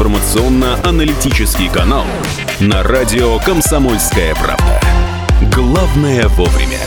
[0.00, 2.06] информационно-аналитический канал
[2.58, 4.80] на радио «Комсомольская правда».
[5.54, 6.80] Главное вовремя.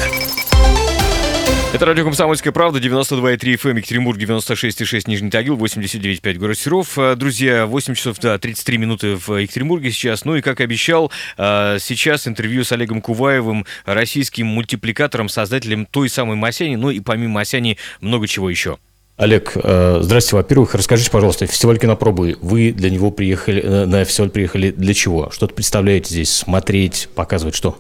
[1.73, 6.97] Это радио «Комсомольская правда», 92,3 FM, Екатеринбург, 96,6 Нижний Тагил, 89,5 город Серов.
[6.97, 10.25] А, друзья, 8 часов да, 33 минуты в Екатеринбурге сейчас.
[10.25, 16.35] Ну и, как обещал, а, сейчас интервью с Олегом Куваевым, российским мультипликатором, создателем той самой
[16.35, 18.79] Масяни, ну и помимо Масяни много чего еще.
[19.23, 24.29] Олег, э, здрасте, во-первых, расскажите, пожалуйста, фестиваль кинопробы, вы для него приехали, э, на фестиваль
[24.29, 25.29] приехали для чего?
[25.31, 27.77] Что-то представляете здесь, смотреть, показывать, что?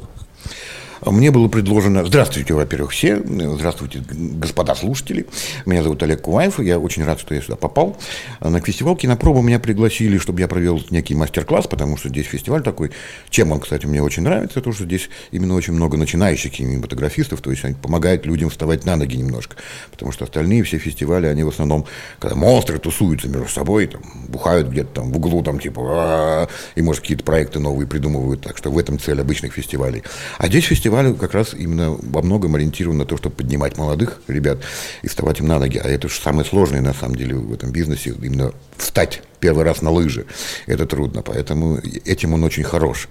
[1.05, 2.05] Мне было предложено...
[2.05, 3.21] Здравствуйте, во-первых, все.
[3.23, 5.25] Здравствуйте, господа слушатели.
[5.65, 6.59] Меня зовут Олег Куваев.
[6.59, 7.97] Я очень рад, что я сюда попал.
[8.39, 12.91] На фестиваль кинопробы меня пригласили, чтобы я провел некий мастер-класс, потому что здесь фестиваль такой.
[13.29, 17.51] Чем он, кстати, мне очень нравится, то, что здесь именно очень много начинающих кинематографистов, то
[17.51, 19.57] есть они помогают людям вставать на ноги немножко.
[19.91, 21.85] Потому что остальные все фестивали, они в основном,
[22.19, 27.01] когда монстры тусуются между собой, там, бухают где-то там в углу, там, типа, и, может,
[27.01, 28.41] какие-то проекты новые придумывают.
[28.41, 30.03] Так что в этом цель обычных фестивалей.
[30.37, 34.21] А здесь фестиваль фестиваль как раз именно во многом ориентирован на то, чтобы поднимать молодых
[34.27, 34.59] ребят
[35.01, 35.77] и вставать им на ноги.
[35.77, 39.81] А это же самое сложное, на самом деле, в этом бизнесе, именно встать первый раз
[39.81, 40.25] на лыжи.
[40.67, 43.09] Это трудно, поэтому этим он очень хорош.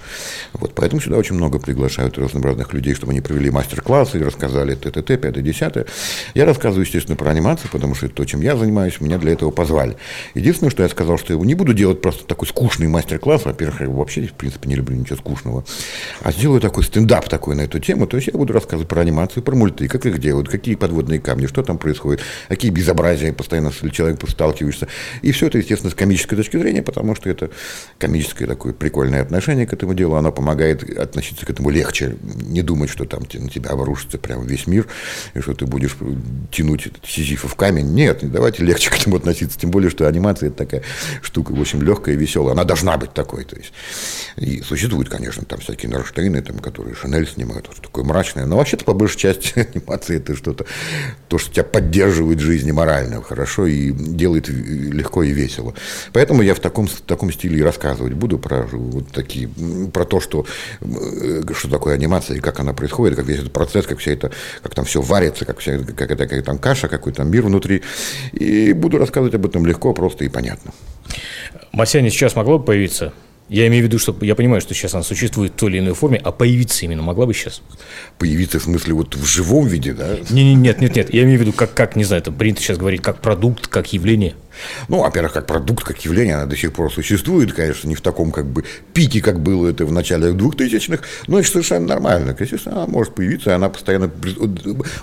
[0.55, 5.21] Вот, поэтому сюда очень много приглашают разнообразных людей, чтобы они провели мастер-классы и рассказали ТТТ,
[5.21, 5.75] 5 10
[6.35, 9.51] Я рассказываю, естественно, про анимацию, потому что это то, чем я занимаюсь, меня для этого
[9.51, 9.99] позвали.
[10.35, 13.91] Единственное, что я сказал, что я не буду делать просто такой скучный мастер-класс, во-первых, я
[13.91, 15.67] вообще, в принципе, не люблю ничего скучного,
[16.23, 19.43] а сделаю такой стендап такой на эту тему, то есть я буду рассказывать про анимацию,
[19.43, 23.91] про мульты, как их делают, какие подводные камни, что там происходит, какие безобразия постоянно с
[23.91, 24.89] человеком сталкиваешься.
[25.21, 27.51] И все это, естественно, с комической точки зрения, потому что это
[27.99, 32.91] комическое такое прикольное отношение к этому делу, оно помогает относиться к этому легче, не думать,
[32.91, 34.87] что там на тебя обрушится прям весь мир,
[35.35, 35.97] и что ты будешь
[36.51, 37.93] тянуть этот сизифов камень.
[37.95, 40.83] Нет, давайте легче к этому относиться, тем более, что анимация это такая
[41.21, 43.73] штука, в общем, легкая и веселая, она должна быть такой, то есть.
[44.37, 48.85] И существуют, конечно, там всякие Нарштейны, там, которые Шанель снимают, вот такое мрачное, но вообще-то,
[48.85, 50.65] по большей части, анимация это что-то,
[51.29, 55.42] то, что тебя поддерживает в морально хорошо и делает легко и весело.
[56.13, 59.49] Поэтому я в таком, в таком стиле и рассказывать буду про вот такие,
[59.93, 60.47] про то, что,
[60.81, 64.31] э, что такое анимация и как она происходит, как весь этот процесс, как все это,
[64.63, 67.83] как там все варится, как, вся, как это, как там каша, какой там мир внутри.
[68.33, 70.73] И буду рассказывать об этом легко, просто и понятно.
[71.73, 73.13] Масяня сейчас могло бы появиться?
[73.49, 75.93] Я имею в виду, что я понимаю, что сейчас она существует в той или иной
[75.95, 77.61] форме, а появиться именно могла бы сейчас?
[78.19, 80.17] Появиться в смысле вот в живом виде, да?
[80.31, 81.13] Не, не, нет, нет, нет.
[81.13, 83.93] Я имею в виду, как, как не знаю, это принято сейчас говорить, как продукт, как
[83.93, 84.37] явление.
[84.89, 88.33] Ну, во-первых, как продукт, как явление, она до сих пор существует, конечно, не в таком
[88.33, 92.37] как бы пике, как было это в начале 2000-х, но это совершенно нормально.
[92.39, 94.11] Естественно, она может появиться, она постоянно...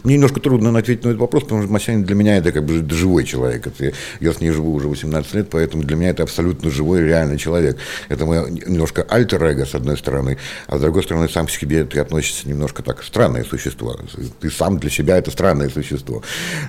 [0.04, 2.88] Мне немножко трудно ответить на этот вопрос, потому что Масянин для меня это как бы
[2.90, 3.68] живой человек.
[3.68, 7.38] Это, я с ней живу уже 18 лет, поэтому для меня это абсолютно живой, реальный
[7.38, 7.78] человек.
[8.10, 12.00] Это мое немножко альтер-эго, с одной стороны, а с другой стороны, сам к себе ты
[12.00, 14.00] относишься немножко так, странное существо.
[14.40, 16.24] Ты сам для себя это странное существо.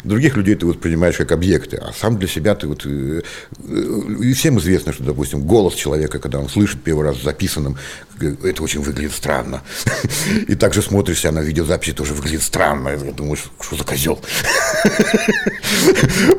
[0.05, 3.23] Других людей ты воспринимаешь как объекты, а сам для себя ты вот, э,
[3.69, 7.77] э, и всем известно, что, допустим, голос человека, когда он слышит первый раз записанным,
[8.21, 9.63] это очень выглядит странно.
[10.47, 12.91] И также смотришься на видеозаписи, тоже выглядит странно.
[12.91, 14.21] И думаешь, что за козел?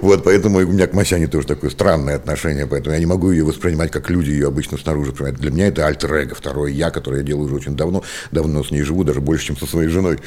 [0.01, 3.43] Вот, поэтому у меня к Масяне тоже такое странное отношение, поэтому я не могу ее
[3.43, 5.39] воспринимать, как люди ее обычно снаружи понимают.
[5.39, 8.71] Для меня это альтер эго, второе я, которое я делаю уже очень давно, давно с
[8.71, 10.19] ней живу, даже больше, чем со своей женой.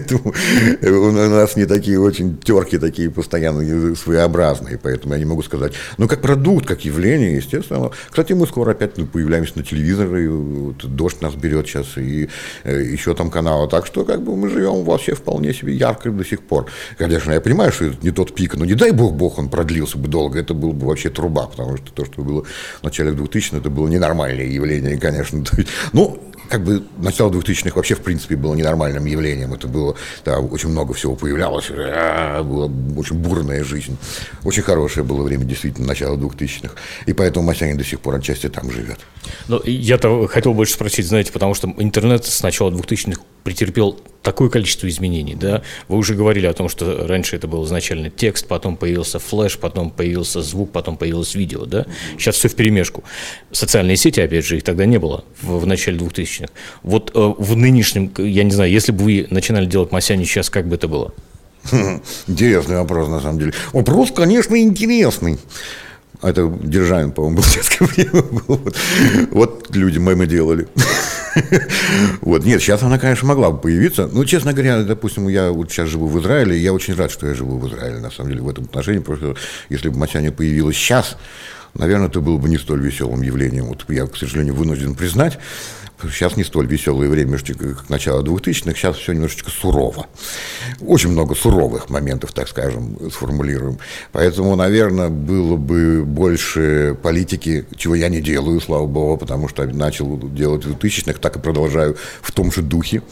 [0.82, 5.72] У нас не такие очень терки, такие постоянно своеобразные, поэтому я не могу сказать.
[5.98, 7.90] Но как продукт, как явление, естественно.
[8.08, 12.28] Кстати, мы скоро опять ну, появляемся на телевизоре, вот, дождь нас берет сейчас, и
[12.64, 13.68] э, еще там каналы.
[13.68, 16.66] Так что как бы мы живем вообще вполне себе ярко до сих пор.
[16.98, 19.98] Конечно, я понимаю, что это не тот пик, но не дай бог, бог он продлился
[19.98, 22.44] бы долго, это было бы вообще труба, потому что то, что было
[22.80, 25.44] в начале 2000 это было ненормальное явление, конечно.
[25.92, 26.18] Ну,
[26.48, 29.54] как бы начало 2000-х вообще, в принципе, было ненормальным явлением.
[29.54, 33.96] Это было, да, очень много всего появлялось, а, была очень бурная жизнь.
[34.44, 36.74] Очень хорошее было время, действительно, начало 2000-х.
[37.06, 38.98] И поэтому Масянин до сих пор отчасти там живет.
[39.48, 44.86] Ну, я-то хотел больше спросить, знаете, потому что интернет с начала 2000-х претерпел такое количество
[44.86, 45.62] изменений, да?
[45.88, 49.90] Вы уже говорили о том, что раньше это был изначально текст, потом появился флеш, потом
[49.90, 51.86] появился звук, потом появилось видео, да?
[52.18, 53.02] Сейчас все в перемешку.
[53.52, 56.52] Социальные сети, опять же, их тогда не было в, в начале 2000-х.
[56.82, 60.68] Вот э, в нынешнем, я не знаю, если бы вы начинали делать Масяни сейчас, как
[60.68, 61.14] бы это было?
[62.26, 63.54] Интересный вопрос, на самом деле.
[63.72, 65.38] Вопрос, конечно, интересный.
[66.20, 68.24] А это Державин, по-моему, был время.
[68.46, 68.76] Вот,
[69.30, 70.68] вот люди мемы делали.
[72.20, 74.08] Вот, нет, сейчас она, конечно, могла бы появиться.
[74.10, 77.34] Ну, честно говоря, допустим, я вот сейчас живу в Израиле, я очень рад, что я
[77.34, 79.34] живу в Израиле, на самом деле, в этом отношении, потому
[79.68, 81.16] если бы Масяня появилась сейчас,
[81.74, 83.64] наверное, это было бы не столь веселым явлением.
[83.66, 85.38] Вот я, к сожалению, вынужден признать,
[86.02, 90.06] Сейчас не столь веселое время, как начало 2000-х, сейчас все немножечко сурово.
[90.80, 93.78] Очень много суровых моментов, так скажем, сформулируем.
[94.12, 100.18] Поэтому, наверное, было бы больше политики, чего я не делаю, слава богу, потому что начал
[100.18, 103.02] делать в 2000-х, так и продолжаю в том же духе.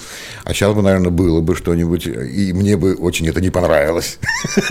[0.45, 4.19] А сейчас бы, наверное, было бы что-нибудь, и мне бы очень это не понравилось.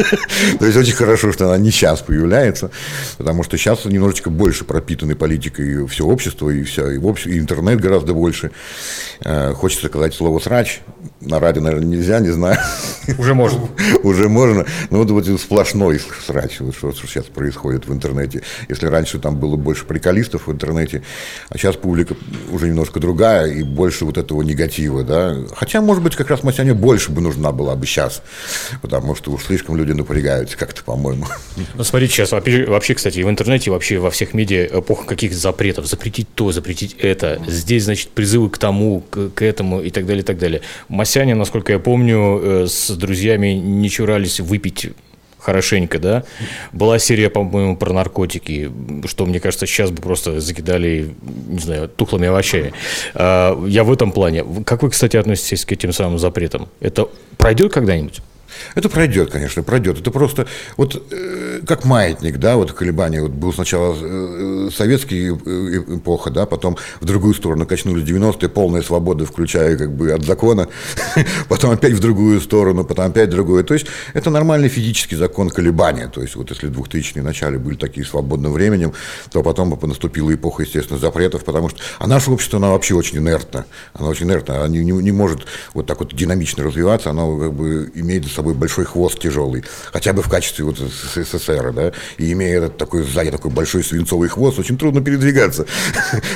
[0.60, 2.72] То есть очень хорошо, что она не сейчас появляется,
[3.18, 6.98] потому что сейчас немножечко больше пропитаны политикой все общество, и все, и
[7.38, 8.52] интернет гораздо гораздо больше.
[9.24, 10.82] Э, хочется сказать слово «срач».
[11.22, 12.58] На радио, наверное, нельзя, не знаю.
[13.20, 13.70] Уже можно.
[14.04, 14.66] Уже можно.
[14.90, 18.42] Ну, вот, вот сплошной срач, вот что, что сейчас происходит в интернете.
[18.70, 21.04] Если раньше там было больше приколистов в интернете,
[21.50, 22.16] а сейчас публика
[22.52, 25.38] уже немножко другая и больше вот этого негатива, да.
[25.56, 28.24] Хотя, может быть, как раз Масяне больше бы нужна была бы сейчас,
[28.82, 31.26] потому что уж слишком люди напрягаются как-то, по-моему.
[31.76, 35.86] Ну, смотрите, сейчас вообще, кстати, в интернете, вообще во всех медиа эпоха каких запретов.
[35.86, 37.42] Запретить то, запретить это.
[37.48, 40.62] Здесь, значит, призывы к тому, к, к этому и так далее, и так далее.
[40.88, 44.90] Масяне, насколько я помню, э, с друзьями не чурались выпить
[45.38, 46.24] хорошенько, да.
[46.72, 48.72] Была серия, по-моему, про наркотики,
[49.06, 51.16] что, мне кажется, сейчас бы просто закидали,
[51.48, 52.74] не знаю, тухлыми овощами.
[53.14, 54.46] А, я в этом плане.
[54.66, 56.70] Как вы, кстати, относитесь к этим самым запретам?
[56.80, 58.22] Это пройдет когда-нибудь?
[58.76, 60.00] Это пройдет, конечно, пройдет.
[60.00, 63.22] Это просто вот э, как маятник, да, вот колебания.
[63.22, 68.82] Вот был сначала э, советский э, эпоха, да, потом в другую сторону качнули 90-е, полная
[68.82, 70.68] свобода, включая как бы от закона,
[71.50, 73.64] потом опять в другую сторону, потом опять в другую.
[73.64, 76.08] То есть это нормальный физический закон колебания.
[76.08, 78.94] То есть вот если 2000-е начале были такие свободным временем,
[79.32, 83.66] то потом наступила эпоха, естественно, запретов, потому что а наше общество, оно вообще очень инертно.
[83.94, 87.54] Оно очень инертно, оно не, не, не может вот так вот динамично развиваться, оно как
[87.54, 92.32] бы имеет за собой большой хвост тяжелый, хотя бы в качестве вот СССР, да, и
[92.32, 95.68] имея этот такой сзади такой большой свинцовый хвост, очень трудно передвигаться.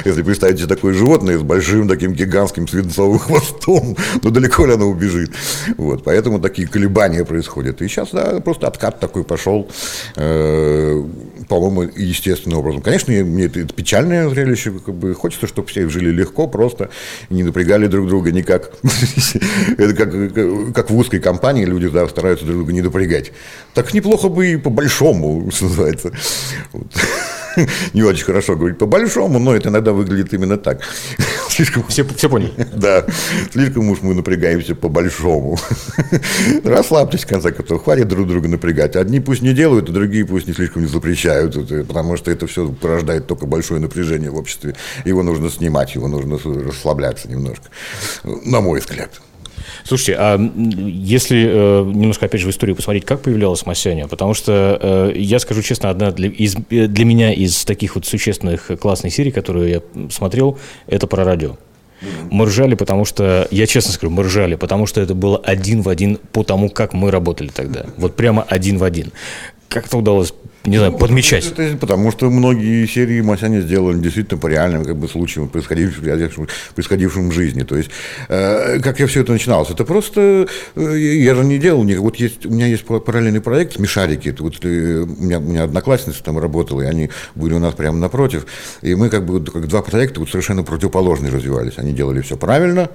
[0.05, 4.85] Если представить себе такое животное с большим таким гигантским свинцовым хвостом, ну далеко ли оно
[4.85, 5.31] убежит.
[5.77, 7.81] Вот, поэтому такие колебания происходят.
[7.81, 9.67] И сейчас, да, просто откат такой пошел,
[10.15, 11.03] э,
[11.49, 12.81] по-моему, естественным образом.
[12.81, 16.89] Конечно, мне это, это печальное зрелище, как бы хочется, чтобы все жили легко, просто,
[17.31, 18.71] не напрягали друг друга никак.
[19.77, 23.31] Это как, как в узкой компании люди да, стараются друг друга не напрягать.
[23.73, 26.11] Так неплохо бы и по-большому, что называется.
[26.71, 26.87] Вот.
[27.93, 30.81] Не очень хорошо говорить по-большому, но это иногда выглядит именно так.
[31.49, 31.85] Слишком...
[31.87, 32.51] Все, все поняли.
[32.73, 33.05] Да,
[33.51, 35.57] слишком уж мы напрягаемся по-большому.
[36.63, 38.95] Расслабьтесь, в конце концов, хватит друг друга напрягать.
[38.95, 41.53] Одни пусть не делают, а другие пусть не слишком не запрещают,
[41.87, 44.75] потому что это все порождает только большое напряжение в обществе.
[45.05, 47.69] Его нужно снимать, его нужно расслабляться немножко,
[48.23, 49.11] на мой взгляд.
[49.83, 54.07] Слушайте, а если э, немножко, опять же, в историю посмотреть, как появлялась Масяня?
[54.07, 58.71] Потому что, э, я скажу честно, одна для, из, для меня из таких вот существенных
[58.79, 60.57] классных серий, которые я смотрел,
[60.87, 61.57] это про радио.
[62.29, 65.89] Мы ржали, потому что, я честно скажу, мы ржали, потому что это было один в
[65.89, 67.85] один по тому, как мы работали тогда.
[67.97, 69.11] Вот прямо один в один.
[69.69, 70.33] Как это удалось
[70.65, 71.45] не знаю, подмечать.
[71.45, 77.29] Это, потому что многие серии Масяня сделаны действительно по реальным как бы, случаям, происходившим, происходившим
[77.29, 77.63] в жизни.
[77.63, 77.89] То есть,
[78.29, 82.15] э, как я все это начиналось, это просто, э, я же не делал, не, вот
[82.17, 86.23] есть, у меня есть параллельный проект «Смешарики», это вот, э, у, меня, у меня одноклассница
[86.23, 88.45] там работала, и они были у нас прямо напротив,
[88.81, 91.73] и мы как бы как два проекта вот совершенно противоположные развивались.
[91.77, 92.89] Они делали все правильно,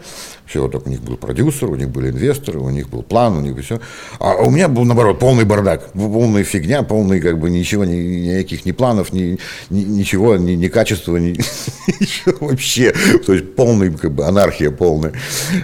[0.46, 3.40] все, только у них был продюсер, у них были инвесторы, у них был план, у
[3.40, 3.80] них все.
[4.18, 8.64] А у меня был, наоборот, полный бардак, полная фигня, полный как бы ничего, ни, никаких
[8.64, 9.38] ни планов, ни,
[9.70, 11.30] ни, ничего, ни, ни качества, ни,
[12.00, 12.92] ничего вообще.
[13.26, 15.12] То есть полная как бы, анархия полная.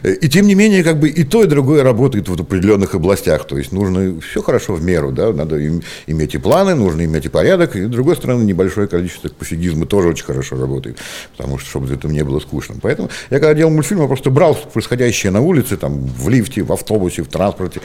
[0.05, 3.47] И тем не менее, как бы и то, и другое работает в определенных областях.
[3.47, 5.57] То есть нужно все хорошо в меру, да, надо
[6.07, 10.09] иметь и планы, нужно иметь и порядок, и с другой стороны, небольшое количество пофигизма тоже
[10.09, 10.99] очень хорошо работает,
[11.37, 12.77] потому что, чтобы это не было скучно.
[12.81, 16.73] Поэтому я когда делал мультфильм, я просто брал происходящее на улице, там, в лифте, в
[16.73, 17.81] автобусе, в транспорте,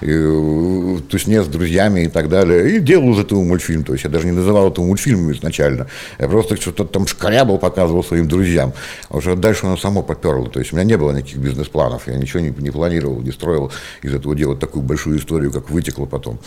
[0.00, 3.55] и, в тусне с друзьями и так далее, и делал из этого мультфильм.
[3.58, 5.86] То есть я даже не называл это мультфильмом изначально.
[6.18, 8.72] Я просто что-то там шкарябал, показывал своим друзьям.
[9.08, 10.48] А уже дальше оно само поперло.
[10.48, 12.06] То есть у меня не было никаких бизнес-планов.
[12.06, 13.72] Я ничего не, не планировал, не строил
[14.02, 16.38] из этого делать такую большую историю, как вытекло потом.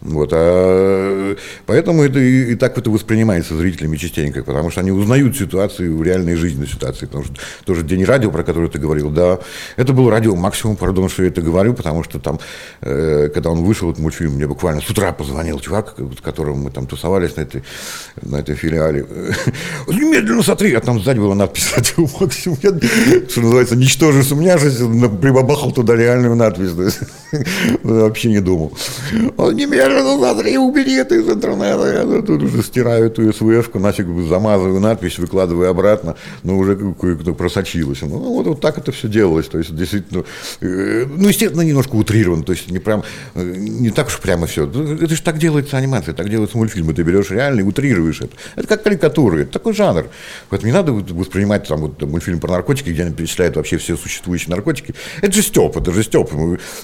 [0.00, 0.30] Вот.
[0.32, 5.96] А, поэтому это и, и так это воспринимается зрителями частенько, потому что они узнают ситуацию
[5.96, 7.06] в реальной жизненной ситуации.
[7.06, 9.38] Потому что тоже День радио, про который ты говорил, да,
[9.76, 12.38] это был радио максимум, пардон, что я это говорю, потому что там,
[12.82, 16.70] э, когда он вышел, этот мультфильм, мне буквально с утра позвонил чувак, который которым мы
[16.70, 17.62] там тусовались на этой,
[18.22, 19.06] на этой филиале.
[19.88, 22.58] Немедленно смотри, а там сзади была надпись «Радио Максимум».
[22.62, 22.70] Я,
[23.28, 26.70] что называется, ничтоже сумняшись, прибабахал туда реальную надпись.
[27.82, 28.76] Вообще не думал.
[29.36, 32.04] Он немедленно смотри, убери это из интернета.
[32.06, 38.02] Я тут уже стираю эту СВшку, нафиг замазываю надпись, выкладываю обратно, но уже кое-кто просочилось.
[38.02, 39.46] Ну, вот, вот так это все делалось.
[39.46, 40.24] То есть, действительно,
[40.60, 42.42] э, ну, естественно, немножко утрировано.
[42.42, 43.02] То есть, не прям,
[43.34, 44.66] э, не так уж прямо все.
[44.66, 46.94] Это же так делается анимация, так делаются мультфильмы.
[46.94, 48.32] Ты берешь реально и утрируешь это.
[48.56, 50.06] Это как карикатуры, это такой жанр.
[50.50, 54.50] Поэтому не надо воспринимать там вот мультфильм про наркотики, где они перечисляют вообще все существующие
[54.50, 54.94] наркотики.
[55.22, 56.30] Это же Степ, это же Степ.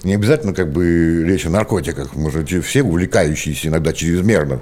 [0.05, 2.15] Не обязательно как бы речь о наркотиках.
[2.15, 4.61] Мы же все увлекающиеся иногда чрезмерно.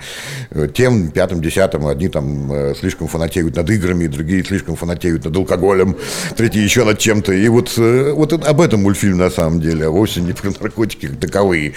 [0.50, 5.36] Э, тем, пятым, десятым, одни там э, слишком фанатеют над играми, другие слишком фанатеют над
[5.36, 5.96] алкоголем,
[6.36, 7.32] третьи еще над чем-то.
[7.32, 11.08] И вот, э, вот об этом мультфильм на самом деле, а вовсе не про наркотики
[11.08, 11.74] таковые.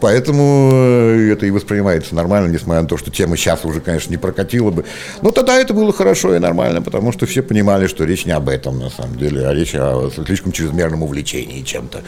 [0.00, 4.70] Поэтому это и воспринимается нормально, несмотря на то, что тема сейчас уже, конечно, не прокатила
[4.70, 4.84] бы.
[5.22, 8.48] Но тогда это было хорошо и нормально, потому что все понимали, что речь не об
[8.48, 12.02] этом на самом деле, а речь о слишком чрезмерном увлечении чем-то.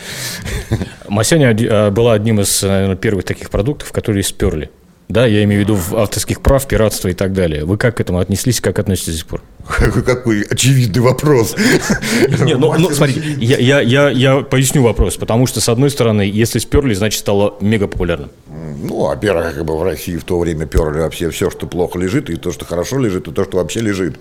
[1.08, 4.70] Масяня э, была одним из, наверное, первых таких продуктов, которые сперли.
[5.08, 7.64] Да, я имею в виду авторских прав, пиратство и так далее.
[7.64, 9.42] Вы как к этому отнеслись, как относитесь до сих пор?
[9.66, 11.54] Какой очевидный вопрос.
[12.40, 16.22] Не, ну, ну смотрите, я, я, я, я поясню вопрос, потому что, с одной стороны,
[16.22, 18.30] если сперли, значит, стало мега популярным.
[18.82, 22.30] Ну, во-первых, как бы в России в то время перли вообще все, что плохо лежит,
[22.30, 24.18] и то, что хорошо лежит, и то, что вообще лежит.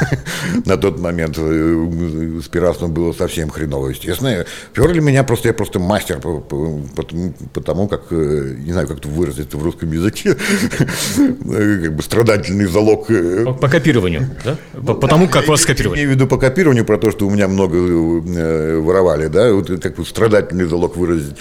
[0.64, 4.44] На тот момент э, с пиратством было совсем хреново, естественно.
[4.72, 9.62] Перли меня просто, я просто мастер потому, как, э, не знаю, как это выразить в
[9.62, 10.34] русском языке,
[11.16, 13.10] как бы страдательный залог.
[13.10, 14.56] Э, по копированию, да?
[14.72, 15.98] По, потому как вас скопировали.
[15.98, 19.68] Я имею в виду по копированию, про то, что у меня много воровали, да, вот
[19.80, 21.36] как бы страдательный залог выразить.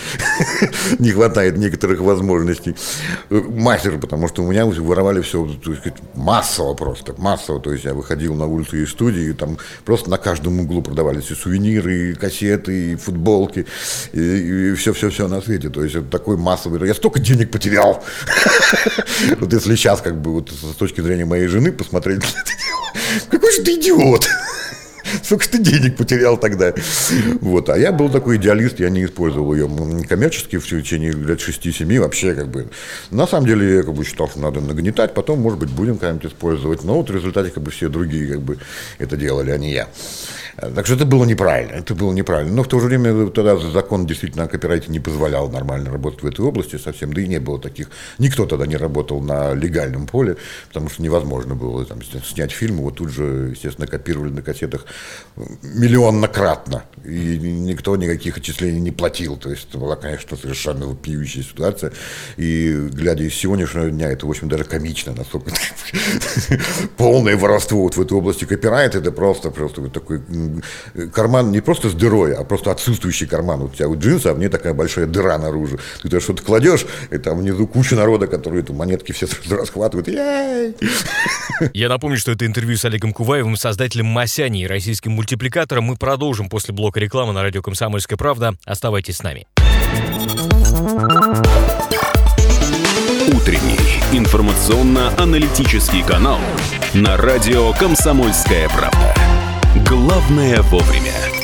[1.00, 2.76] Не хватает некоторых возможностей возможностей.
[3.30, 5.84] Мастер, потому что у меня воровали все то есть,
[6.16, 7.60] массово просто, массово.
[7.60, 11.32] То есть я выходил на улицу из студии, и там просто на каждом углу продавались
[11.32, 13.66] и сувениры, и кассеты, и футболки,
[14.14, 15.70] и все-все-все на свете.
[15.70, 16.86] То есть это такой массовый...
[16.88, 18.04] Я столько денег потерял.
[19.40, 22.22] Вот если сейчас как бы вот с точки зрения моей жены посмотреть
[23.30, 24.28] какой же ты идиот!
[25.24, 26.74] Сколько ты денег потерял тогда?
[27.42, 27.70] Вот.
[27.70, 29.70] А я был такой идеалист, я не использовал ее
[30.08, 32.68] коммерчески в течение лет 6-7 вообще как бы.
[33.10, 36.32] На самом деле я как бы считал, что надо нагнетать, потом, может быть, будем как-нибудь
[36.32, 36.84] использовать.
[36.84, 38.60] Но вот в результате как бы все другие как бы
[38.98, 39.88] это делали, а не я.
[40.60, 42.54] Так что это было неправильно, это было неправильно.
[42.54, 46.28] Но в то же время тогда закон действительно о копирайте не позволял нормально работать в
[46.28, 47.90] этой области совсем, да и не было таких.
[48.18, 50.38] Никто тогда не работал на легальном поле,
[50.68, 54.86] потому что невозможно было там, снять фильм, вот тут же, естественно, копировали на кассетах
[55.64, 59.38] миллионнократно, и никто никаких отчислений не платил.
[59.38, 61.94] То есть это была, конечно, совершенно вопиющая ситуация.
[62.38, 65.52] И глядя из сегодняшнего дня, это, в общем, даже комично, насколько
[66.98, 70.22] полное воровство вот в этой области копирайт, это просто, просто такой
[71.14, 73.60] карман не просто с дырой, а просто отсутствующий карман.
[73.62, 75.80] Вот у тебя вот джинсы, а мне такая большая дыра наружу.
[75.98, 80.08] Ты туда что-то кладешь, и там внизу куча народа, которые эту монетки все расхватывают.
[81.74, 85.86] Я напомню, что это интервью с Олегом Куваевым, создателем Масяни и российским мультипликатором.
[85.86, 88.56] Мы продолжим после блока рекламы на радио «Комсомольская правда».
[88.66, 89.48] Оставайтесь с нами.
[93.34, 93.80] Утренний
[94.12, 96.40] информационно-аналитический канал
[96.94, 99.39] на радио «Комсомольская правда».
[99.76, 101.39] Главное вовремя.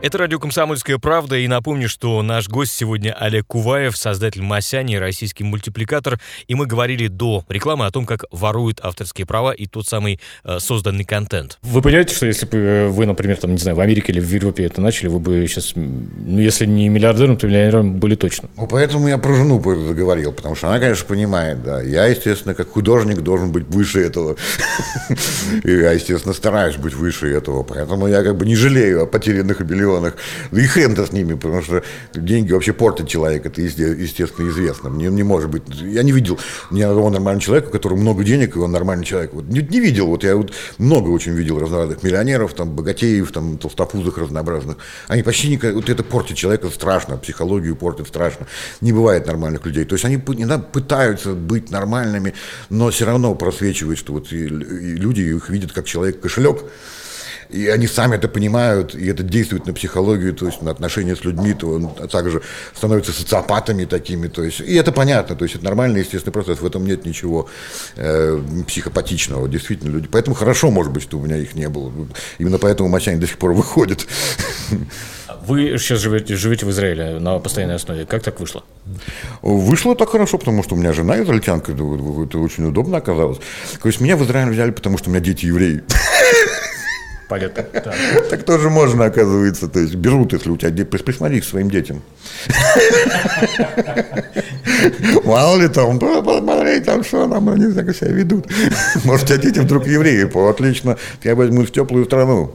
[0.00, 5.42] Это радио «Комсомольская правда», и напомню, что наш гость сегодня Олег Куваев, создатель Масяни, российский
[5.42, 10.20] мультипликатор, и мы говорили до рекламы о том, как воруют авторские права и тот самый
[10.44, 11.58] э, созданный контент.
[11.62, 14.66] Вы понимаете, что если бы вы, например, там, не знаю, в Америке или в Европе
[14.66, 18.48] это начали, вы бы сейчас, ну, если не миллиардером, то миллионером были точно.
[18.56, 21.82] Ну, поэтому я про жену заговорил, потому что она, конечно, понимает, да.
[21.82, 24.36] Я, естественно, как художник должен быть выше этого.
[25.64, 29.58] И я, естественно, стараюсь быть выше этого, поэтому я как бы не жалею о потерянных
[29.58, 30.14] миллионах миллионах.
[30.52, 31.82] И хрен-то с ними, потому что
[32.14, 34.88] деньги вообще портят человека, это естественно известно.
[34.88, 35.62] Не, не может быть.
[35.80, 36.38] Я не видел
[36.70, 39.32] ни одного нормального человека, у которого много денег, и он нормальный человек.
[39.32, 40.06] Вот, не, не видел.
[40.06, 44.76] Вот я вот много очень видел разнообразных миллионеров, там, богатеев, там, толстопузых разнообразных.
[45.08, 48.46] Они почти никак, вот это портит человека страшно, психологию портит страшно.
[48.80, 49.84] Не бывает нормальных людей.
[49.84, 52.34] То есть они иногда пытаются быть нормальными,
[52.70, 56.64] но все равно просвечивают, что вот и, и люди их видят как человек-кошелек,
[57.50, 61.24] и они сами это понимают, и это действует на психологию, то есть на отношения с
[61.24, 62.42] людьми, то он также
[62.74, 66.66] становится социопатами такими, то есть, и это понятно, то есть это нормальный естественный процесс, в
[66.66, 67.48] этом нет ничего
[67.96, 71.92] э, психопатичного, действительно люди, поэтому хорошо, может быть, что у меня их не было,
[72.38, 74.06] именно поэтому Мачань до сих пор выходит.
[75.46, 78.04] Вы сейчас живете, живете в Израиле на постоянной основе.
[78.04, 78.64] Как так вышло?
[79.40, 83.38] Вышло так хорошо, потому что у меня жена израильтянка, это очень удобно оказалось.
[83.80, 85.82] То есть меня в Израиль взяли, потому что у меня дети евреи.
[87.28, 87.62] Понятно.
[87.78, 87.94] Так.
[88.30, 89.68] так тоже можно, оказывается.
[89.68, 92.02] То есть берут, если у тебя присмотри к своим детям.
[95.24, 98.46] Мало ли там, посмотри, там что нам, они так себя ведут.
[99.04, 102.52] Может, у тебя дети вдруг евреи, отлично, я возьму в теплую страну.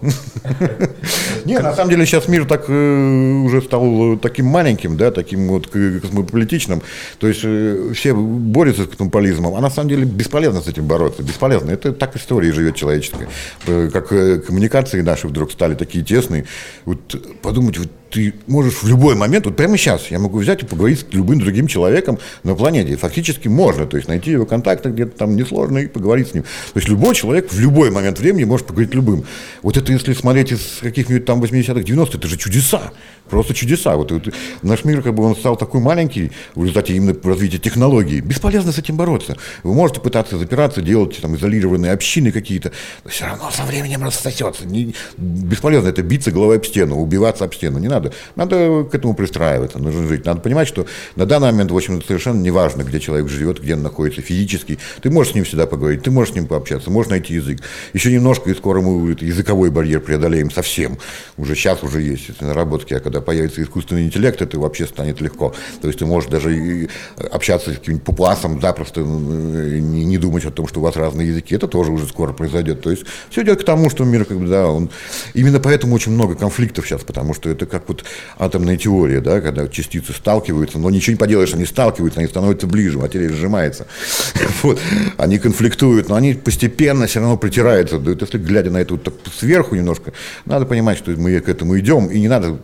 [1.45, 5.67] Не, на самом деле сейчас мир так э, уже стал таким маленьким, да, таким вот
[5.67, 6.81] космополитичным.
[7.19, 11.23] То есть э, все борются с космополизмом, а на самом деле бесполезно с этим бороться.
[11.23, 11.71] Бесполезно.
[11.71, 13.27] Это так история живет человеческая.
[13.67, 14.09] Э, как
[14.45, 16.45] коммуникации наши вдруг стали такие тесные.
[16.85, 20.65] Вот подумать, вот ты можешь в любой момент, вот прямо сейчас я могу взять и
[20.65, 22.95] поговорить с любым другим человеком на планете.
[22.95, 26.43] Фактически можно, то есть найти его контакты где-то там несложно и поговорить с ним.
[26.43, 29.25] То есть любой человек в любой момент времени может поговорить с любым.
[29.63, 32.91] Вот это если смотреть из каких-нибудь там 80-х, 90-х, это же чудеса.
[33.29, 33.95] Просто чудеса.
[33.95, 34.29] Вот, вот
[34.61, 38.21] наш мир, как бы он стал такой маленький в результате именно развития технологий.
[38.21, 39.37] Бесполезно с этим бороться.
[39.63, 42.71] Вы можете пытаться запираться, делать там изолированные общины какие-то,
[43.03, 44.65] но все равно со временем рассосется.
[44.65, 47.79] Не, бесполезно это биться головой об стену, убиваться об стену.
[47.79, 48.13] Не надо.
[48.35, 50.25] Надо к этому пристраиваться, нужно жить.
[50.25, 53.73] Надо понимать, что на данный момент, в общем, совершенно не важно, где человек живет, где
[53.73, 54.79] он находится физически.
[55.01, 57.61] Ты можешь с ним всегда поговорить, ты можешь с ним пообщаться, можешь найти язык.
[57.93, 60.97] Еще немножко, и скоро мы языковой барьер преодолеем совсем.
[61.37, 65.53] Уже сейчас уже есть наработки, а когда появится искусственный интеллект, это вообще станет легко.
[65.81, 66.89] То есть ты можешь даже
[67.31, 71.53] общаться с каким-нибудь папуасом, запросто не, не думать о том, что у вас разные языки.
[71.53, 72.81] Это тоже уже скоро произойдет.
[72.81, 74.89] То есть все идет к тому, что мир, как бы, да, он...
[75.35, 78.03] Именно поэтому очень много конфликтов сейчас, потому что это как вот
[78.39, 82.97] атомная теория, да, когда частицы сталкиваются, но ничего не поделаешь, они сталкиваются, они становятся ближе,
[82.97, 83.85] материя сжимается.
[84.63, 84.79] Вот.
[85.17, 87.99] Они конфликтуют, но они постепенно все равно притираются.
[87.99, 90.13] Да, если глядя на это вот сверху немножко,
[90.45, 92.59] надо понимать, что мы к этому идем, и не надо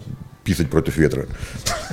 [0.50, 1.28] писать против ветра.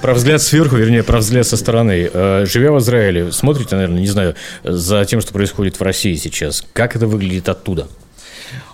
[0.00, 2.10] Про взгляд сверху, вернее, про взгляд со стороны.
[2.12, 4.34] Э, живя в Израиле, смотрите, наверное, не знаю,
[4.64, 6.64] за тем, что происходит в России сейчас.
[6.72, 7.88] Как это выглядит оттуда?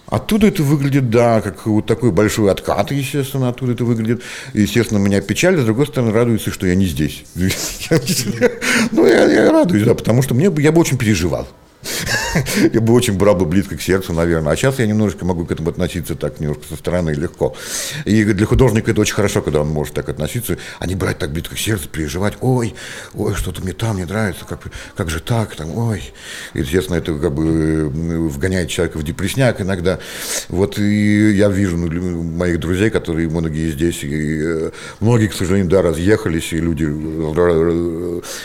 [0.07, 4.23] Оттуда это выглядит, да, как вот такой большой откат, естественно, оттуда это выглядит.
[4.53, 7.25] Естественно, меня печаль, с другой стороны, радуется, что я не здесь.
[8.93, 11.49] Ну, я радуюсь, да, потому что мне, я бы очень переживал.
[12.73, 14.53] я бы очень брал бы близко к сердцу, наверное.
[14.53, 17.55] А сейчас я немножечко могу к этому относиться так немножко со стороны легко.
[18.05, 21.33] И для художника это очень хорошо, когда он может так относиться, а не брать так
[21.33, 22.75] близко к сердцу, переживать, ой,
[23.15, 24.61] ой, что-то мне там не нравится, как,
[24.97, 26.13] как же так, там, ой.
[26.55, 29.99] И, естественно, это как бы вгоняет человека в депресняк иногда.
[30.49, 35.71] Вот и я вижу ну, моих друзей, которые многие здесь, и э, многие, к сожалению,
[35.71, 36.85] да, разъехались, и люди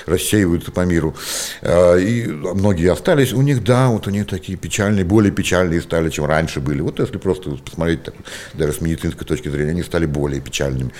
[0.06, 1.16] рассеиваются по миру.
[1.62, 6.26] А, и многие остались, у них, да, вот они такие печальные, более печальные стали, чем
[6.26, 6.82] раньше были.
[6.82, 8.16] Вот если просто посмотреть, так,
[8.54, 10.92] даже с медицинской точки зрения, они стали более печальными.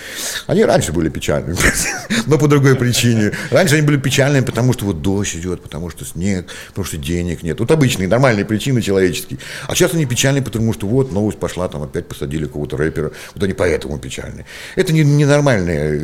[0.46, 1.56] Они раньше были печальными,
[2.26, 3.32] но по другой причине.
[3.50, 7.42] Раньше они были печальными, потому что вот дождь идет, потому что снег, потому что денег
[7.42, 7.60] нет.
[7.60, 9.38] Вот обычные, нормальные причины человеческие.
[9.66, 13.12] А сейчас они печальные, потому что вот новость пошла, там опять посадили кого-то рэпера.
[13.34, 14.46] Вот они поэтому печальные.
[14.76, 16.00] Это не, не нормальная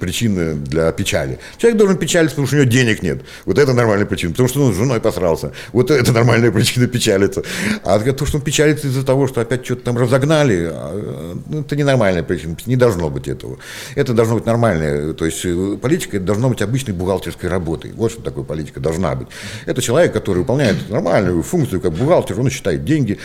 [0.00, 1.38] причина для печали.
[1.58, 3.22] Человек должен печалиться, потому что у него денег нет.
[3.44, 4.32] Вот это нормальная причина.
[4.32, 5.52] Потому что он с женой посрался.
[5.72, 7.42] Вот это нормальная причина печалиться.
[7.82, 11.76] А то, что он печалится из-за того, что опять что-то там разогнали, а, ну, это
[11.76, 12.56] ненормальная причина.
[12.66, 13.58] Не должно быть этого.
[13.94, 15.12] Это должно быть нормальное.
[15.12, 17.92] То есть э, политика это должно быть обычной бухгалтерской работой.
[17.92, 19.28] Вот что такое политика должна быть.
[19.66, 23.18] Это человек, который выполняет нормальную функцию как бухгалтер, он считает деньги.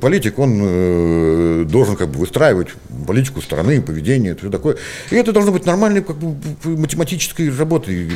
[0.00, 2.68] Политик, он э, должен как бы выстраивать
[3.06, 4.76] политику страны, поведение, все такое.
[5.10, 8.12] И это должно быть нормальной как бы, математической работой,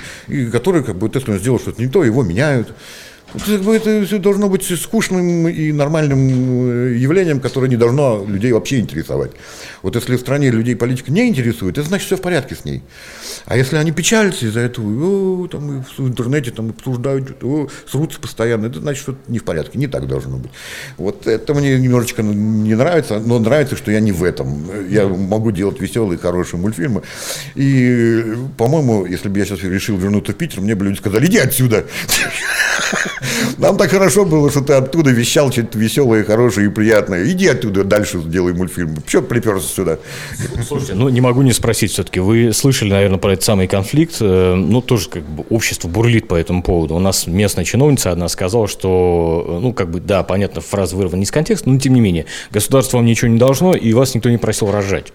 [0.53, 2.69] которая, как бы, он сделал что-то не то, его меняют.
[3.35, 6.29] Это все должно быть скучным и нормальным
[6.71, 9.33] э, явлением, которое не должно людей вообще интересовать.
[9.83, 12.83] Вот если в стране людей политика не интересует, это значит все в порядке с ней.
[13.45, 18.67] А если они печалятся из-за этого, о, там, в интернете там, обсуждают, о, срутся постоянно,
[18.67, 20.51] это значит, что не в порядке, не так должно быть.
[20.97, 24.89] Вот это мне немножечко не нравится, но нравится, что я не в этом.
[24.89, 27.03] Я могу делать веселые, хорошие мультфильмы.
[27.55, 31.39] И, по-моему, если бы я сейчас решил вернуться в Питер, мне бы люди сказали, иди
[31.39, 31.85] отсюда.
[33.59, 37.29] Нам так хорошо было, что ты оттуда вещал что-то веселое, хорошее и приятное.
[37.31, 38.97] Иди оттуда дальше сделай мультфильм.
[39.07, 39.99] Что приперся сюда?
[40.67, 42.21] Слушайте, ну не могу не спросить все-таки.
[42.21, 44.17] Вы слышали, наверное, про этот самый конфликт.
[44.21, 46.95] Э, ну, тоже как бы общество бурлит по этому поводу.
[46.95, 51.23] У нас местная чиновница одна сказала, что, э, ну, как бы, да, понятно, фраза вырвана
[51.23, 54.39] из контекста, но тем не менее, государство вам ничего не должно, и вас никто не
[54.39, 55.13] просил рожать.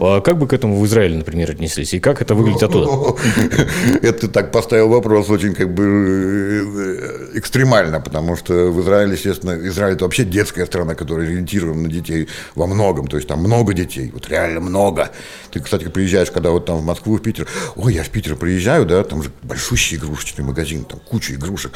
[0.00, 1.94] А как бы к этому в Израиле, например, отнеслись?
[1.94, 3.16] И как это выглядит оттуда?
[4.02, 10.04] Это так поставил вопрос очень как бы экстремально, потому что в Израиле, естественно, Израиль это
[10.04, 14.28] вообще детская страна, которая ориентирована на детей во многом, то есть там много детей, вот
[14.28, 15.10] реально много.
[15.50, 18.86] Ты, кстати, приезжаешь, когда вот там в Москву, в Питер, ой, я в Питер приезжаю,
[18.86, 21.72] да, там же большущий игрушечный магазин, там куча игрушек.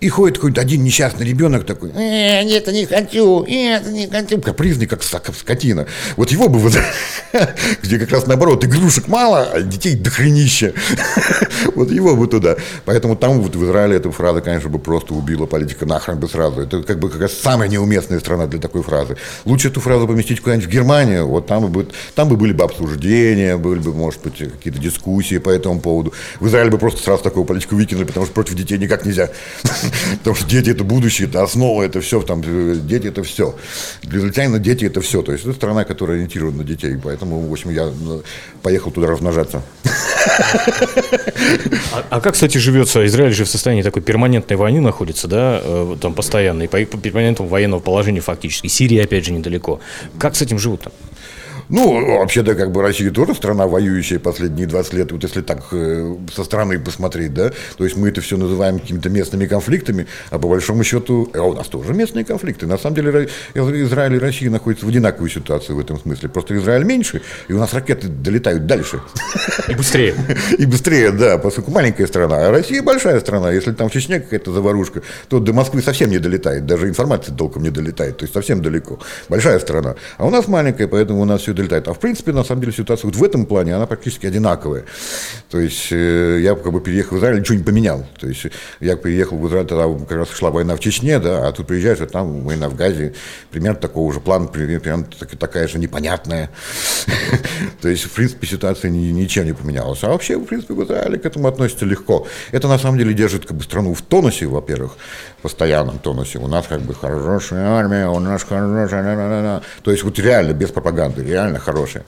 [0.00, 4.86] И ходит какой-то один несчастный ребенок такой, э, нет, не хочу, нет, не хочу, капризный,
[4.86, 5.86] как, как скотина.
[6.16, 6.60] Вот его бы,
[7.82, 10.72] где как раз наоборот, игрушек мало, а детей дохренища.
[11.74, 12.56] Вот его бы туда.
[12.84, 16.62] Поэтому там вот в Израиле эта фраза, конечно, бы просто убила политика нахрен бы сразу.
[16.62, 19.16] Это как бы как раз самая неуместная страна для такой фразы.
[19.44, 23.56] Лучше эту фразу поместить куда-нибудь в Германию, вот там бы, там бы были бы обсуждения,
[23.56, 26.12] были бы, может быть, какие-то дискуссии по этому поводу.
[26.40, 29.30] В Израиле бы просто сразу такую политику выкинули, потому что против детей никак нельзя.
[30.18, 32.42] Потому что дети это будущее, это основа, это все, там,
[32.86, 33.54] дети это все.
[34.02, 35.22] Для израильтянина дети это все.
[35.22, 36.96] То есть это страна, которая ориентирована на детей.
[37.02, 38.22] Поэтому, в общем, я ну,
[38.62, 39.62] поехал туда размножаться.
[41.92, 43.04] А, а как, кстати, живется?
[43.06, 47.48] Израиль же в состоянии такой перманентной войны находится, да, э, там постоянно, и по перманентному
[47.48, 48.66] военного положения фактически.
[48.68, 49.80] Сирия, опять же, недалеко.
[50.18, 50.92] Как с этим живут там?
[51.68, 56.16] Ну, вообще-то, как бы Россия тоже страна, воюющая последние 20 лет, вот если так э,
[56.34, 60.48] со стороны посмотреть, да, то есть мы это все называем какими-то местными конфликтами, а по
[60.48, 62.66] большому счету, а у нас тоже местные конфликты.
[62.66, 66.28] На самом деле Израиль и Россия находятся в одинаковой ситуации в этом смысле.
[66.30, 69.00] Просто Израиль меньше, и у нас ракеты долетают дальше.
[69.68, 70.14] И быстрее.
[70.58, 73.52] И быстрее, да, поскольку маленькая страна, а Россия большая страна.
[73.52, 77.62] Если там в Чечне какая-то заварушка, то до Москвы совсем не долетает, даже информация толком
[77.62, 78.98] не долетает, то есть совсем далеко.
[79.28, 79.96] Большая страна.
[80.16, 81.88] А у нас маленькая, поэтому у нас все долетает.
[81.88, 84.84] А в принципе, на самом деле, ситуация вот в этом плане, она практически одинаковая.
[85.50, 88.06] То есть э, я как бы переехал в Израиль, ничего не поменял.
[88.18, 88.46] То есть
[88.80, 92.00] я приехал в Израиль, тогда как раз шла война в Чечне, да, а тут приезжаешь,
[92.00, 93.14] а там война в Газе,
[93.50, 95.06] примерно такого же плана, примерно
[95.38, 96.50] такая же непонятная.
[97.82, 100.02] То есть, в принципе, ситуация ничем не поменялась.
[100.02, 102.26] А вообще, в принципе, в Израиле к этому относится легко.
[102.52, 104.96] Это, на самом деле, держит как бы страну в тонусе, во-первых,
[105.42, 106.38] постоянном тонусе.
[106.38, 109.62] У нас как бы хорошая армия, у нас хорошая...
[109.82, 112.04] То есть, вот реально, без пропаганды, реально хорошая.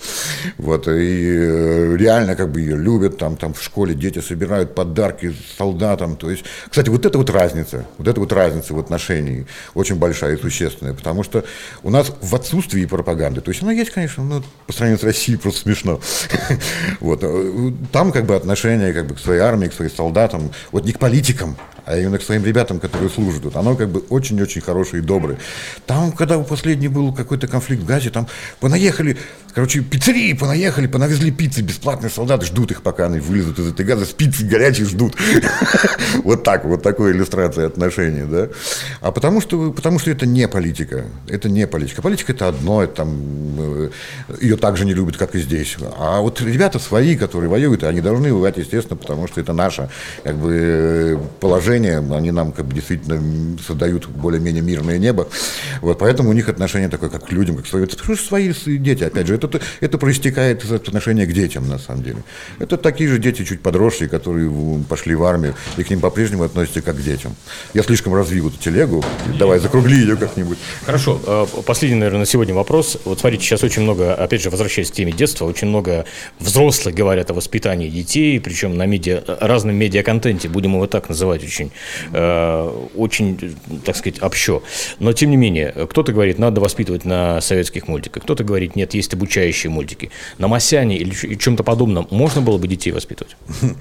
[0.59, 5.35] Вот, и э, реально как бы ее любят, там, там в школе дети собирают подарки
[5.57, 6.17] солдатам.
[6.17, 10.37] То есть, кстати, вот это вот разница, вот это вот разница в отношении очень большая
[10.37, 11.45] и существенная, потому что
[11.83, 15.39] у нас в отсутствии пропаганды, то есть она есть, конечно, но по сравнению с Россией
[15.39, 16.01] просто смешно.
[17.01, 20.85] Вот, э, там как бы отношение как бы к своей армии, к своим солдатам, вот
[20.85, 23.45] не к политикам, а именно к своим ребятам, которые служат.
[23.45, 25.39] Вот оно как бы очень-очень хорошее и доброе.
[25.87, 28.27] Там, когда последний был какой-то конфликт в Газе, там
[28.61, 29.17] понаехали,
[29.55, 34.05] короче, пиццерии понаехали, понавезли пиццы, бесплатные солдаты ждут их, пока они вылезут из этой газы,
[34.05, 35.17] с пиццей горячей ждут.
[36.25, 38.49] Вот так, вот такой иллюстрация отношений, да.
[39.01, 42.03] А потому что, потому что это не политика, это не политика.
[42.03, 43.11] Политика это одно, это там,
[43.59, 43.91] э,
[44.41, 45.77] ее так же не любят, как и здесь.
[45.99, 49.89] А вот ребята свои, которые воюют, они должны воевать, естественно, потому что это наше,
[50.25, 55.29] как бы, положение они нам как бы действительно создают более-менее мирное небо.
[55.81, 57.85] Вот, поэтому у них отношение такое, как к людям, как свои.
[57.85, 62.23] Это свои дети, опять же, это, это проистекает из отношения к детям, на самом деле.
[62.59, 64.51] Это такие же дети, чуть подросшие, которые
[64.89, 67.37] пошли в армию, и к ним по-прежнему относятся как к детям.
[67.75, 69.05] Я слишком развил эту телегу,
[69.39, 70.59] давай закругли ее как-нибудь.
[70.85, 72.99] Хорошо, э, последний, наверное, на сегодня вопрос.
[73.05, 76.05] Вот смотрите, сейчас очень много, опять же, возвращаясь к теме детства, очень много
[76.39, 81.61] взрослых говорят о воспитании детей, причем на медиа, разном медиаконтенте, будем его так называть, очень
[81.61, 81.71] очень,
[82.13, 84.63] э, очень, так сказать, общо.
[84.99, 89.15] Но, тем не менее, кто-то говорит, надо воспитывать на советских мультиках, кто-то говорит, нет, есть
[89.31, 90.11] обучающие мультики.
[90.39, 93.37] На Масяне или чем-то подобном можно было бы детей воспитывать?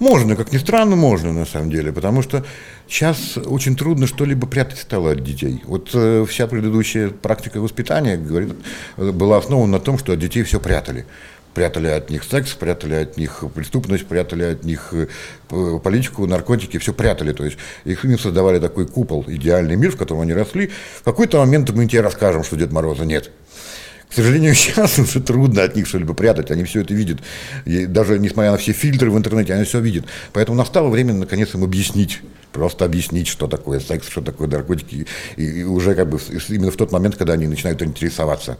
[0.00, 2.44] Можно, как ни странно, можно, на самом деле, потому что
[2.88, 5.62] сейчас очень трудно что-либо прятать стало от детей.
[5.64, 8.54] Вот э, вся предыдущая практика воспитания говорит,
[8.96, 11.04] была основана на том, что от детей все прятали
[11.54, 16.92] прятали от них секс, прятали от них преступность, прятали от них э, политику, наркотики, все
[16.92, 17.32] прятали.
[17.32, 20.72] То есть их им создавали такой купол, идеальный мир, в котором они росли.
[21.00, 23.30] В какой-то момент мы тебе расскажем, что Дед Мороза нет.
[24.14, 27.18] К сожалению, сейчас уже трудно от них что-либо прятать, они все это видят.
[27.64, 30.04] И даже несмотря на все фильтры в интернете, они все видят.
[30.32, 32.20] Поэтому настало время, наконец, им объяснить,
[32.52, 36.76] просто объяснить, что такое секс, что такое наркотики, и, и уже как бы именно в
[36.76, 38.56] тот момент, когда они начинают интересоваться.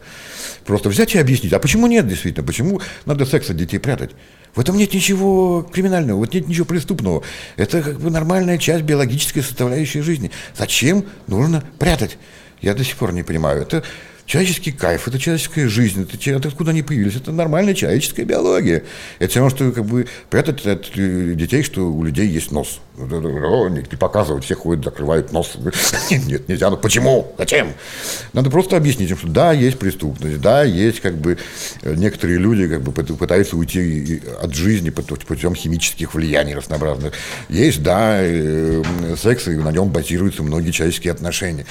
[0.65, 4.11] Просто взять и объяснить, а почему нет действительно, почему надо секс от детей прятать?
[4.55, 7.23] В этом нет ничего криминального, вот нет ничего преступного.
[7.55, 10.31] Это как бы нормальная часть биологической составляющей жизни.
[10.57, 12.17] Зачем нужно прятать?
[12.61, 13.61] Я до сих пор не понимаю.
[13.61, 13.83] Это
[14.25, 18.83] Человеческий кайф, это человеческая жизнь, это, это откуда они появились, это нормальная человеческая биология.
[19.19, 22.79] Это все равно, что как бы прятать от детей, что у людей есть нос.
[22.97, 25.57] Не показывать, все ходят, закрывают нос.
[26.09, 26.71] Нет, нет, нельзя.
[26.71, 27.35] Ну почему?
[27.37, 27.73] Зачем?
[28.33, 31.37] Надо просто объяснить им, что да, есть преступность, да, есть как бы
[31.83, 37.13] некоторые люди как бы пытаются уйти от жизни путем химических влияний разнообразных.
[37.47, 38.81] Есть, да, э,
[39.21, 41.67] секс, и на нем базируются многие человеческие отношения.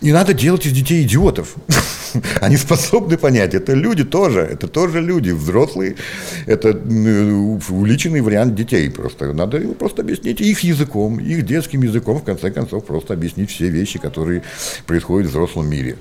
[0.00, 1.56] Не надо делать из детей идиотов.
[2.40, 3.54] Они способны понять.
[3.54, 4.40] Это люди тоже.
[4.40, 5.30] Это тоже люди.
[5.30, 5.96] Взрослые.
[6.46, 9.32] Это увеличенный вариант детей просто.
[9.32, 13.68] Надо его просто объяснить их языком, их детским языком, в конце концов, просто объяснить все
[13.68, 14.42] вещи, которые
[14.86, 15.96] происходят в взрослом мире.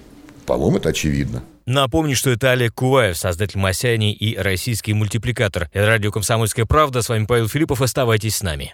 [0.45, 1.43] По-моему, это очевидно.
[1.65, 5.69] Напомню, что это Олег Куваев, создатель Масяни и российский мультипликатор.
[5.73, 7.03] Это радио «Комсомольская правда».
[7.03, 7.81] С вами Павел Филиппов.
[7.81, 8.73] Оставайтесь с нами.